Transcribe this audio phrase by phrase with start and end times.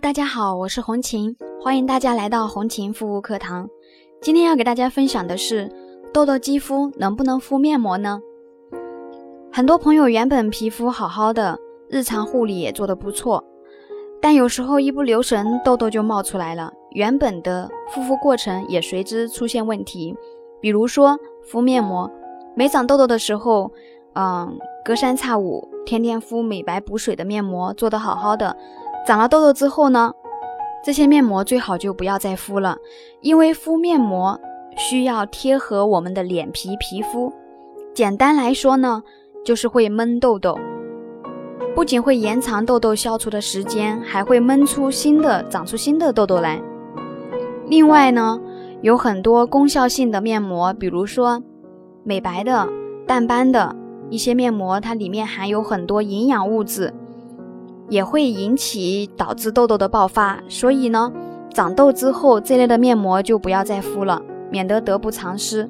[0.00, 3.68] 大家好，我是红琴，欢迎大家来到红琴护肤课堂。
[4.22, 5.70] 今天要给大家分享的是，
[6.14, 8.20] 痘痘肌肤能不能敷面膜呢？
[9.52, 11.58] 很多朋友原本皮肤好好的，
[11.90, 13.44] 日常护理也做得不错，
[14.20, 20.16] 但有时候一不留神，痘痘就冒出来了，原本的护肤过程也随之出现问题。
[20.60, 22.10] 比如说敷面膜，
[22.54, 23.70] 没长痘痘的时候，
[24.14, 28.56] 嗯，隔三差五天天敷美白补水的面膜，做得好好的。
[29.04, 30.12] 长了痘痘之后呢，
[30.84, 32.76] 这些面膜最好就不要再敷了，
[33.20, 34.40] 因为敷面膜
[34.76, 37.32] 需要贴合我们的脸皮皮肤。
[37.92, 39.02] 简单来说呢，
[39.44, 40.56] 就是会闷痘痘，
[41.74, 46.62] 不仅会延长痘痘消除的时间，还会闷出新的、长出新的痘痘来。
[47.66, 48.40] 另外呢，
[48.82, 51.42] 有很多功效性的面膜，比如说
[52.04, 52.68] 美白的、
[53.06, 53.74] 淡斑的
[54.10, 56.94] 一些面膜，它里面含有很多营养物质。
[57.88, 61.12] 也会引起导致痘痘的爆发，所以呢，
[61.52, 65.68] 长痘之后这类的面膜就不要再敷了，免得得不偿失。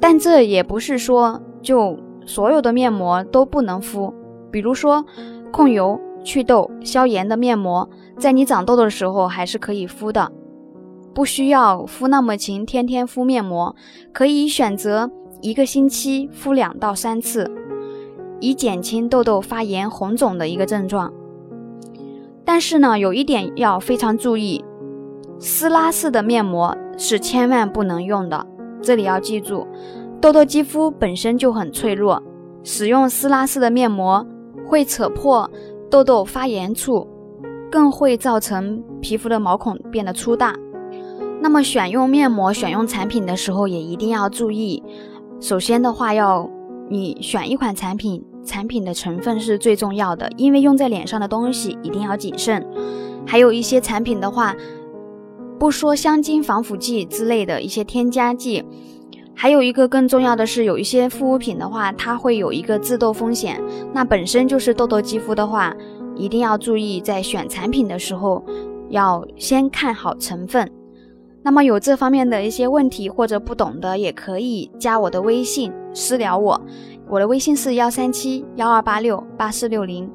[0.00, 4.14] 但这也不是说就所有的面膜都不能敷，
[4.50, 5.04] 比如说
[5.50, 10.30] 控油、祛痘、消炎的面膜，在你长痘的时候还是可以敷的，
[11.12, 13.74] 不需要敷那么勤，天天敷面膜，
[14.12, 17.50] 可以选择一个星期敷两到三次。
[18.40, 21.12] 以减轻痘痘发炎、红肿的一个症状。
[22.44, 24.64] 但是呢，有一点要非常注意，
[25.38, 28.46] 撕拉式的面膜是千万不能用的。
[28.80, 29.66] 这里要记住，
[30.20, 32.22] 痘痘肌肤本身就很脆弱，
[32.62, 34.26] 使用撕拉式的面膜
[34.66, 35.50] 会扯破
[35.90, 37.06] 痘痘发炎处，
[37.70, 40.54] 更会造成皮肤的毛孔变得粗大。
[41.40, 44.82] 那么选用面膜、选用产品的时候也一定要注意。
[45.38, 46.48] 首先的话，要
[46.88, 48.22] 你选一款产品。
[48.44, 52.66] 产品的成分是最重要的，因为用在脸上的东西一定要谨慎。
[53.26, 54.56] 还有一些产品的话，
[55.58, 58.64] 不说香精、防腐剂之类的一些添加剂，
[59.34, 63.62] 还有一个更重要的是，有一些护肤品的话，它会有一个致痘风险。
[63.92, 65.76] 那本身就是痘痘肌肤的话，
[66.16, 68.42] 一定要注意在选产品的时候
[68.88, 70.66] 要先看好成分。
[71.42, 76.60] 那么有这方面的一些问题或者不懂的，也可以加我的微信私聊我。
[77.08, 80.10] 我的微信是幺三七幺二八六八四六零，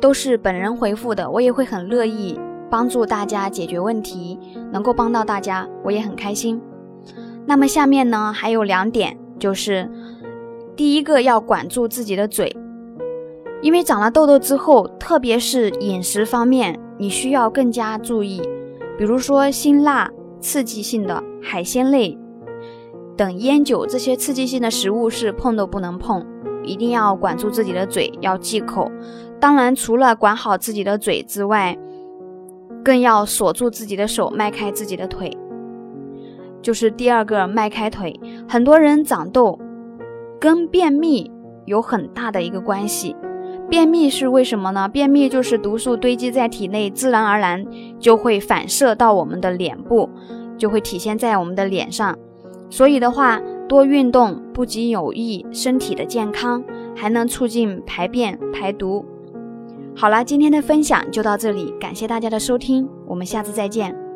[0.00, 4.38] 都是本人回复的，我也会很乐意帮助大家解决问题，
[4.72, 6.60] 能够帮到大家，我也很开心。
[7.46, 9.88] 那么下面呢还有两点，就是
[10.74, 12.56] 第一个要管住自己的嘴，
[13.62, 18.42] 因为长了痘痘之后，特别是饮食方面，你需要更加注意，
[18.98, 22.18] 比如说辛辣、刺激性的海鲜类。
[23.16, 26.24] 等烟酒这些刺激性的食物是碰都不能碰，
[26.64, 28.90] 一定要管住自己的嘴，要忌口。
[29.38, 31.76] 当然，除了管好自己的嘴之外，
[32.82, 35.36] 更要锁住自己的手，迈开自己的腿。
[36.62, 38.18] 就是第二个，迈开腿。
[38.48, 39.58] 很多人长痘
[40.38, 41.30] 跟便秘
[41.66, 43.14] 有很大的一个关系。
[43.70, 44.88] 便秘是为什么呢？
[44.88, 47.64] 便秘就是毒素堆积在体内，自然而然
[48.00, 50.10] 就会反射到我们的脸部，
[50.58, 52.18] 就会体现在我们的脸上。
[52.68, 56.62] 所以的话，多运动不仅有益身体的健康，
[56.96, 59.04] 还能促进排便排毒。
[59.94, 64.09] 好了，今天的分享就到这里，感谢大家的收听，我们下次再见。